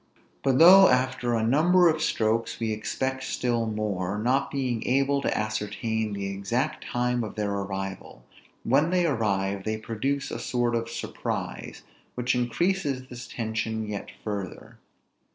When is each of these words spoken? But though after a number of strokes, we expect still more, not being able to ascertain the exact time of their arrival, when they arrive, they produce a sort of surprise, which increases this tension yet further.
But 0.41 0.57
though 0.57 0.87
after 0.89 1.35
a 1.35 1.43
number 1.45 1.87
of 1.87 2.01
strokes, 2.01 2.59
we 2.59 2.71
expect 2.71 3.23
still 3.23 3.67
more, 3.67 4.17
not 4.17 4.49
being 4.49 4.83
able 4.87 5.21
to 5.21 5.37
ascertain 5.37 6.13
the 6.13 6.25
exact 6.25 6.83
time 6.83 7.23
of 7.23 7.35
their 7.35 7.51
arrival, 7.51 8.25
when 8.63 8.89
they 8.89 9.05
arrive, 9.05 9.63
they 9.63 9.77
produce 9.77 10.31
a 10.31 10.39
sort 10.39 10.73
of 10.73 10.89
surprise, 10.89 11.83
which 12.15 12.33
increases 12.33 13.09
this 13.09 13.27
tension 13.27 13.87
yet 13.87 14.09
further. 14.23 14.79